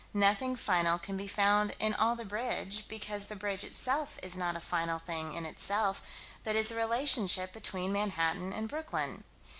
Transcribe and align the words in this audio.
Nothing 0.15 0.55
final 0.55 0.97
can 0.97 1.15
be 1.15 1.27
found 1.27 1.75
in 1.79 1.93
all 1.93 2.15
the 2.15 2.25
bridge, 2.25 2.87
because 2.87 3.27
the 3.27 3.35
bridge 3.35 3.63
itself 3.63 4.17
is 4.23 4.35
not 4.35 4.55
a 4.55 4.59
final 4.59 4.97
thing 4.97 5.33
in 5.33 5.45
itself, 5.45 6.01
but 6.43 6.55
is 6.55 6.71
a 6.71 6.75
relationship 6.75 7.53
between 7.53 7.93
Manhattan 7.93 8.51
and 8.51 8.67
Brooklyn. 8.67 9.23